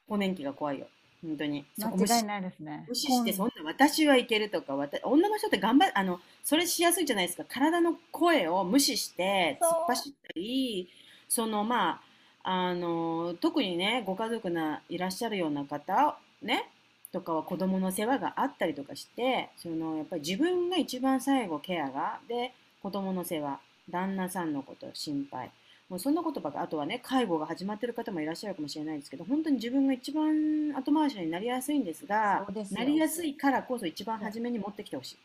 [0.09, 0.87] 更年期が怖いよ。
[1.23, 1.65] 本当に。
[1.79, 2.85] 間違いないですね。
[2.89, 7.45] 無視してそんな私はいけるとかわた女の人って頑張あのそれしやすいじゃないですか。
[7.49, 10.89] 体の声を無視して突っ走ったり
[11.29, 12.01] そのま
[12.43, 16.69] ああの特にねご家族がいらっしゃるような方ね
[17.13, 23.61] とかは子供の世話があったりとかしてそのやっぱり自分が一番最後ケアがで子供の世話
[23.91, 25.51] 旦那さんのこと心配
[25.89, 35.17] もうそんなことばっかあとはね介護が始まってる方もいらっしゃるかもしれないですけど本当に自分が一番後回しになりやすいんですがなりやすいからこそ一番初めに持ってきてほし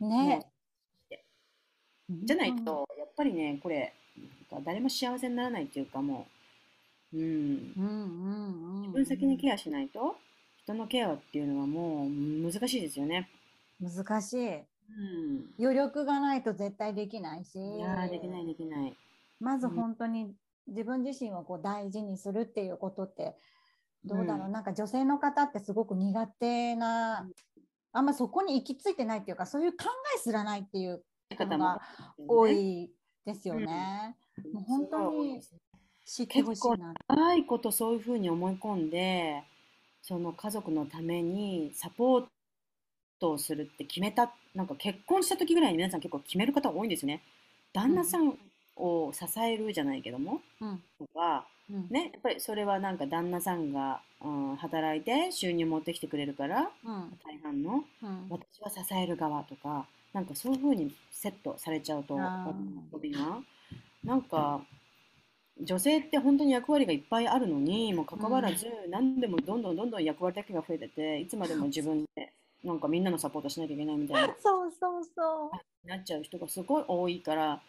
[0.00, 0.04] い。
[0.04, 0.46] ね。
[2.10, 3.94] じゃないとやっぱりねこれ
[4.54, 6.26] か誰も幸せにならないっていうかも
[7.12, 10.16] う、うん、うんうんうん、自分先にケアしないと
[10.62, 13.28] 人のケアっていうのはもう難しいですよね。
[13.80, 14.54] 難しい。
[14.56, 14.64] うん、
[15.58, 17.58] 余力がないと絶対できないし。
[17.58, 18.94] いやーできないできない。
[19.40, 20.34] まず本当に
[20.66, 23.34] 自分自身をこう大事にするっていうことって
[24.04, 27.32] どうだろう、うんなんか女性の方ってすごく苦手な、うん
[27.96, 29.84] あんまそこに行き着いてないっていうかそういう考
[30.16, 31.04] えすらないっていう
[31.38, 31.80] 方が
[32.26, 32.90] 多い
[33.24, 34.16] ですよね。
[34.52, 35.40] もう本当に
[36.04, 36.94] 知ってほしいな。
[37.08, 39.42] 長いことそういうふうに思い込んで
[40.02, 42.24] その家族のためにサポー
[43.20, 47.22] トをするって決めたなんか結婚した時ぐらいに皆さん結構決める方多いんですよね。
[47.72, 48.38] 旦那さん
[48.76, 50.82] を支えるじゃないけどもうん。
[50.98, 51.88] とかうん。
[51.90, 57.18] ねやっぱりそれはなんか旦那さんが、うん、働いて収入持ってきてくれるからうん。
[57.24, 58.26] 大半のうん。
[58.28, 63.00] 私は支える側とかなんかそういうふうにセットされちゃうとあー。
[63.00, 63.38] 喜びが
[64.04, 64.60] なんか
[65.60, 72.32] 女性って本当に役割がいっぱいあるのにもかかわらず、何でもどんどんどんどん役割だけが増えてていつまでも自分で
[72.64, 74.34] なんかみんなのサポートしなきゃいけないみたいな。
[74.40, 75.88] そうそうそう。
[75.88, 77.60] なっちゃう人がすごい多いから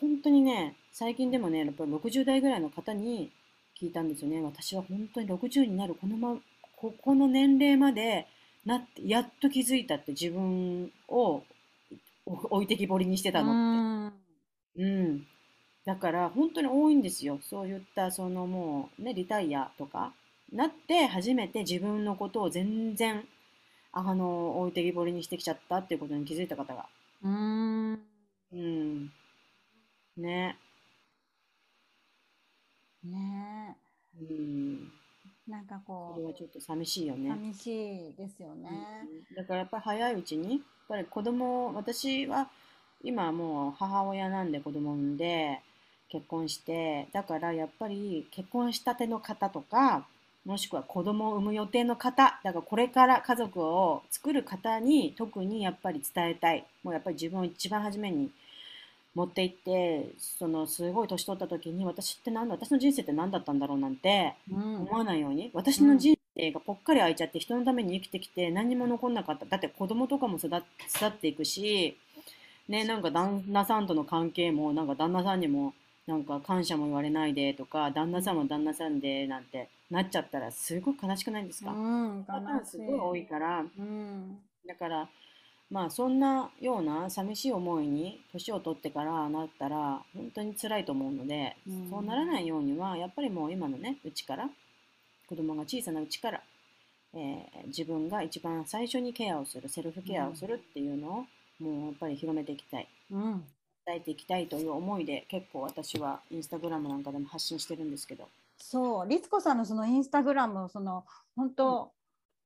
[0.00, 3.32] 本当にね最近でもねやっぱり60代ぐらいの方に
[3.80, 4.40] 聞いたんですよね。
[4.40, 6.40] 私は本当に60になるこのま
[6.76, 8.26] ここの年齢まで
[8.64, 11.42] なってやっと気づいたって自分を
[12.26, 14.82] お置いてきぼりにしてたのって。
[14.82, 14.90] うん。
[14.90, 15.26] うん、
[15.88, 17.38] だから本当に多いんですよ。
[17.42, 20.12] そういったそのもうねリタイアとか
[20.52, 23.24] なって初めて自分のことを全然
[23.92, 26.84] あの置いてきぼりにしてきちゃったっていうことに気づいた方が。
[27.22, 27.92] うん
[28.52, 29.10] うん。
[30.18, 30.58] ね。
[33.02, 33.74] ね
[34.20, 34.92] うん。
[35.48, 37.30] えなんかこそれはちょっと寂しいようね。
[37.30, 38.68] 寂しいですよね。
[39.30, 42.50] うんだからやっぱり早いうちに、やっぱり子供、私は
[43.02, 45.62] 今もう母親なんで子供産んで
[46.10, 50.06] 結婚して、だからやっぱり結婚したての方とか、
[50.44, 56.64] もしくは子供を産む予定の方、だからこれから家族を作る方に特にやっぱり伝えたい。
[56.82, 58.30] もうやっぱり自分を一番初めに
[59.14, 71.96] 持っていって、そのすごい年取った時に私って何だ、私の人生って何だったんだろうなんて、うん思わないように私の人生がぽっかり空いちゃって人のために生きてきて何にも残んなかっただって子供とかも育っ育っていくし
[72.68, 75.74] ねなんか旦那さんとの関係もなんか旦那さんにも
[76.08, 85.06] なんか感謝も言われないでとか旦那さんも旦那さんでなんてなっちゃったらすごい悲しくないですか、うん、パターンすごい多いからうん、だから
[85.70, 91.90] まあそんなような寂しい思いに年を取ってからなったら本当に辛いと思うので、うん。
[91.90, 94.48] そうならないようにはやっぱりもう今のねうちから
[95.28, 96.42] 子供が小さなうちから、
[97.14, 102.88] えー自分が一番最初にケアをするセルフケアをするっていうのをもうやっぱり広めていきたい。
[103.10, 103.44] うん。
[103.88, 108.28] 伝えていきたいという思いで結構私はインスタグラムなんかでも発信してるんですけど。
[108.58, 111.92] そう、律子さんのそのインスタグラム、その本当、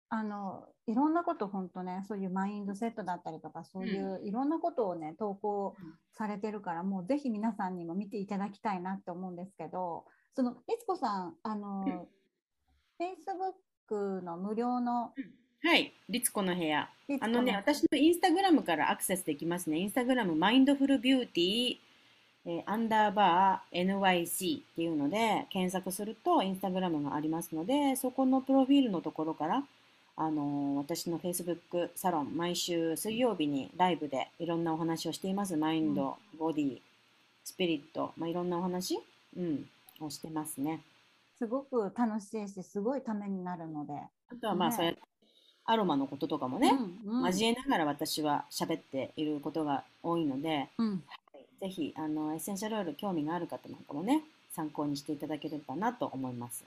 [0.08, 5.94] あのいろんなこと本当ね、そういうマインドセットだったりとか、そういういろんなことをね、投稿うん。
[6.14, 10.04] されてるから、もうぜひ皆さんにも見ていただきたいなって思うんですけど、
[10.36, 12.06] その律子さん、あの、
[13.00, 15.14] Facebook の無料の
[15.64, 16.88] はい、リツコの部屋
[17.20, 19.78] あのね、私のインスタグラムからアクセスできますね。
[19.78, 21.76] インスタグラム、マインドフルビューティー、
[22.46, 29.62] えーアンダーバー NYC っていうので検索するとインスタグラムがありますので、そこのプロフィールのところから、
[30.16, 35.56] あのー私の Facebook サロン、毎週水曜日にライブでいろんなお話をしています。
[35.56, 36.80] マインド、ボディ、
[37.44, 38.98] スピリット、まあ、いろんなお話、
[39.36, 39.64] うん、
[40.00, 40.80] をしてますね。
[41.38, 43.92] すごく楽しいし、すごいためになるので。
[43.92, 45.11] あとはまあ、ねそうやって
[45.64, 47.26] アロマのこととかもね、うんうん。
[47.26, 51.02] 交えながら私は喋っていることが多いので、うん。
[51.60, 56.64] ぜひあのエッセンシャルオイル興味がある方なんかもね参考にしていただければなと思います。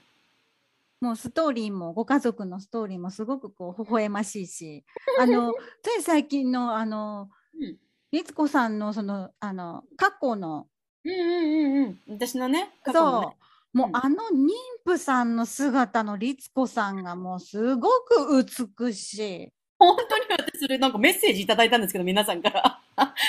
[1.00, 4.84] もうストーリーもご家族のストーリーもすごくこう微笑ましいし、
[5.20, 7.28] あのつい最近のあの
[7.60, 7.76] うん。
[8.12, 10.66] 律子さんのそのあの過去の
[11.04, 12.00] うんうんうんうん。
[12.08, 13.34] 私のね過去のねそう
[13.76, 14.48] もううんあの妊
[14.84, 18.42] 婦さんの姿の律子さんがもうすごく
[18.78, 19.48] 美しい。
[19.78, 22.80] 本当に私それなんかメッセージいただいたんですけど皆さんから。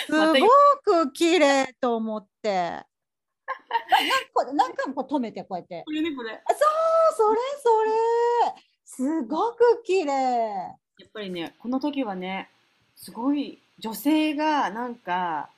[0.06, 0.46] すご
[0.84, 2.50] く綺麗と思って。
[2.50, 2.86] ななん
[4.46, 5.84] か何回もこう止めてこうやって。
[5.86, 6.32] これねこれ。
[6.32, 6.58] やそう
[7.18, 7.40] それ
[8.96, 10.78] それすごく綺麗。
[11.08, 12.50] っぱりねこの時はね
[12.96, 15.50] すごい女性がなんか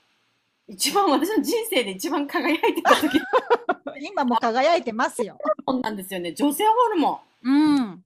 [0.68, 3.20] 一番私の人生で一番輝いてた時
[4.02, 5.38] 今も輝いてますよ。
[5.82, 7.50] なんですよね女性ホルモン。
[7.50, 8.04] うん。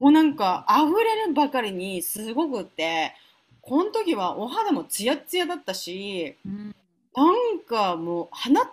[0.00, 3.12] もうなんか溢れるばかりにすごくって
[3.60, 6.74] この時はお肌もツヤツヤだったしうん
[7.14, 8.70] なんかもう放っ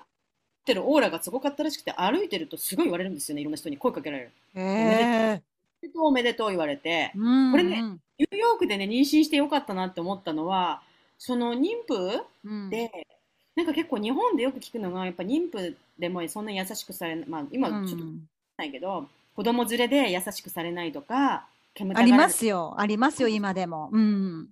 [0.66, 4.32] てるオーラがすごかったらしくて歩いてるとすごい言われるんですよねいろんな人に声かけられる。
[4.56, 5.42] へえ。
[5.82, 10.82] おめでとうおめでとう言われてうんこれねうんニューヨークでね妊娠してよかったなって思ったのは
[11.18, 12.92] その妊婦うんで
[13.60, 18.06] なんか結構日本でよく聞くのがやっぱ妊婦でもそんな優しくされないまあ今ちょっと
[18.58, 19.06] ないけど、
[19.36, 21.46] 子供連れで優しくされないとか
[21.94, 23.90] ありますよ、ありますよ、今でも。
[23.92, 24.48] うん。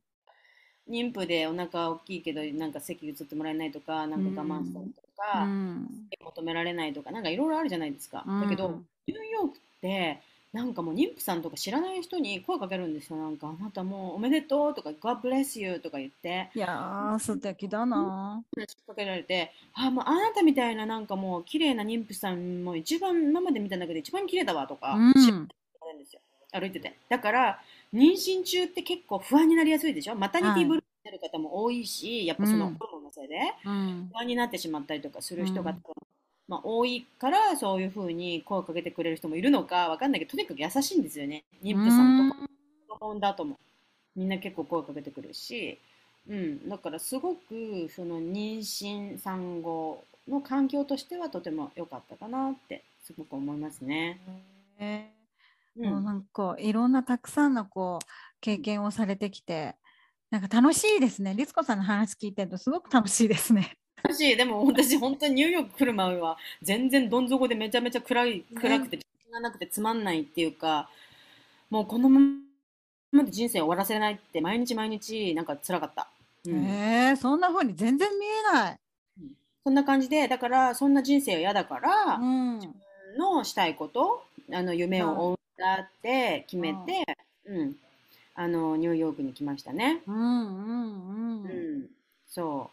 [0.89, 5.87] 妊婦でお腹大きいけどなんか席移ってもらえないとかなんか我慢したりとうか、ん。
[6.21, 10.19] 求められないとかなんかいろいろあるじゃないですか、だけどニューヨークって
[10.53, 13.17] なんかもう妊婦さんとか知らない人に声かけるんですよ。
[13.17, 16.49] なんかあなたもうおめでとうとか God bless you とか言って。
[16.55, 18.41] いやー、素敵だな。
[18.55, 25.13] 話しかけられてあもうあなたみたいななんかもう綺麗な妊婦さんも一番今まで見た中で一番綺麗だわとか、うん。
[25.13, 25.41] 知らな
[25.91, 26.21] いんですよ。
[26.53, 26.97] 歩いてて。
[27.09, 27.59] だから
[27.93, 30.15] 妊娠中って結構不安になりやすいでしょ？
[30.15, 32.75] マタニテはいィブルーになる方も多いし、やっぱそのうん。
[32.75, 33.35] ホルモンのせいで、
[33.65, 34.09] うん。
[34.11, 35.77] 不安になってしまったりとかする人が、うん
[36.47, 41.43] まあ、多いからそういうふうに声をかけてくれる人もいるのかわかんないけどとにかく優しいんですよね。
[41.61, 42.47] 妊婦さんとか。
[42.87, 43.59] 子供だとも。
[44.15, 45.77] みんな結構声かけてくるし、
[46.27, 54.19] うん、だからすごくその妊娠産後の環境としてはとても良かったかなってすごく思いますね。
[54.79, 55.11] へ
[55.77, 58.05] うん、ーもうなんかいろんなたくさんのこう
[58.41, 59.75] 経験をされてきて、
[60.31, 61.33] なんか楽しいですね。
[61.35, 63.77] 律子さんの話聞いてるとすごく楽しいですね。
[64.13, 70.89] しでも私本当にニューヨーク来る前は全然どん底でめちゃめちゃ暗い暗くて自信がなくてつまんないっていうか
[71.69, 72.19] もうこのま
[73.11, 76.07] まで人生終わらせないって毎日毎日なんか辛かった、
[76.45, 76.65] うん。
[76.65, 78.75] へえ、そんな風に全然見えない。
[79.63, 82.59] そんな感じでだからそんな人生は嫌だから、うん。
[83.17, 84.23] のしたいこと
[84.53, 87.03] あの夢を追うんだって決めて、
[87.45, 87.75] うん。
[88.35, 91.49] あのニューヨークに来ましたね、うんうんうん。
[91.49, 91.85] うん。
[92.27, 92.69] そ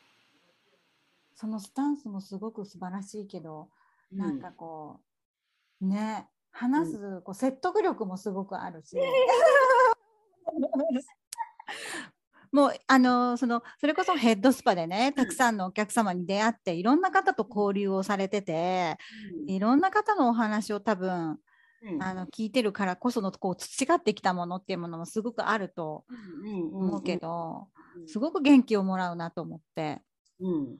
[1.35, 3.69] そのスタンスもすごく素晴らしいけど、
[4.13, 5.01] う、なんかこ
[5.81, 8.97] う、ね、話す、こう説得力もすごくあるし。
[12.53, 18.97] もうあのそのそれこそヘッドスパでねたくさんのお客様に出会っていろんな方と交流をされてて
[19.49, 21.41] いろんな方のお話を多分
[21.83, 22.03] うん。
[22.03, 26.77] あの聞いてるからこそのこう培ってきたものっていうものもすごくあるとうんうん。
[26.77, 27.67] 思うけど
[27.97, 28.09] うん。
[28.09, 30.01] すごく元気をもらうなと思って。
[30.39, 30.79] うん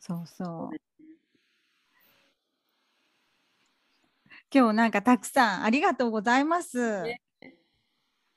[0.00, 0.44] そうそ
[0.76, 0.80] う
[4.54, 6.78] 今日なんかたくさんありがとうございます。
[7.04, 7.20] ね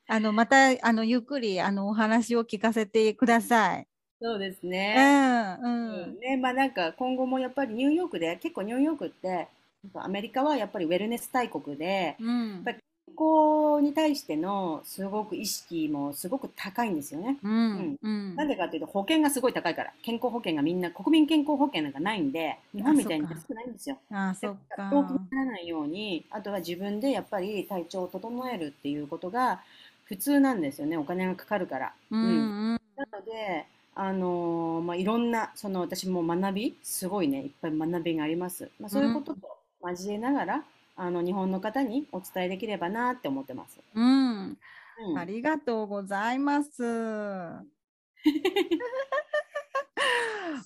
[0.06, 3.88] あの、また、あの、ゆっくり、あの、お話を聞かせてください。
[4.20, 5.00] そうですうね。
[5.00, 6.16] ん、ううん。
[6.16, 9.48] んね、まあなんか今後もやっぱりニューヨークで、結構ニューヨークって、
[9.94, 17.38] アメリカはやっぱりウェルネス大国で、やっうん、ぱり健康に対してのすごく意識もすごく高いんですよね。
[17.42, 17.98] うん。
[18.36, 23.06] なんでかっていうと保険がすごい高いから、健康保険がみんな国民健康保険なんかないんで、日あ、本み。
[23.06, 23.98] たいに安くないんですよ。
[24.10, 25.28] あ、だそっから病気にか。
[25.30, 29.62] ならないように、あとは自分でやっぱり体調を整えるっていうことが
[30.04, 30.96] 普通なんですよね。
[30.96, 31.94] お金がかかるから。
[32.10, 32.28] ううん。
[32.28, 32.80] ん、うん。
[32.96, 38.70] なので、あのーまあ、いろんな、その私も学び、すごいね、いっぱい学びがあります。
[38.80, 39.40] まあ、そういうこうん、とと
[39.82, 40.64] 交えながら、
[40.96, 43.80] あの、日本の方にお伝えできればなって思ってます。
[43.94, 44.58] うん。
[44.96, 45.18] うん。
[45.18, 46.82] ありがとうございます。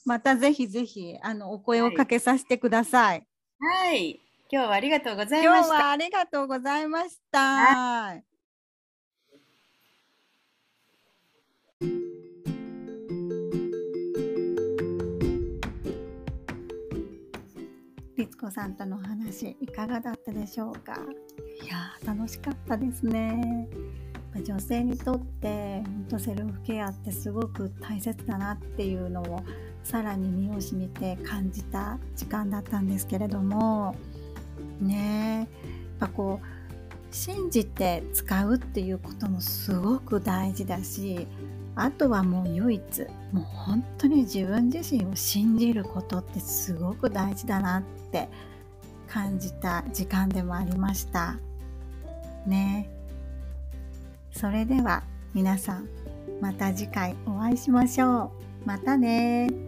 [0.04, 2.06] またぜひぜひ、あの、お声をかはい。
[2.06, 3.26] けさせてください。
[3.60, 4.20] はい。
[4.50, 5.68] 今日はありがとうございました。
[5.68, 8.27] 今日はありがとうございましはい。
[18.18, 20.98] 律子さんとの話いかがだったでしょうか？
[21.62, 23.68] いやー楽しかったですね。
[24.44, 29.44] 女性にとって本当セルフケアってすごく大切だなっていうのを
[29.84, 33.94] さらに身を染みて感じた時間だったんですけれども
[34.80, 35.48] ね
[36.00, 41.26] やっぱこう信じて使うっていうこともすごく大事だし
[41.74, 43.00] あとはもう唯一
[43.32, 48.28] もう本当に自分自身を信じることってすごく大事だなっって
[49.06, 51.38] 感じた時間でもありました。
[52.46, 52.90] ね。
[54.32, 55.02] それでは
[55.34, 55.88] 皆さん
[56.40, 58.32] また次回お会いしましょ
[58.64, 58.66] う。
[58.66, 59.67] またね。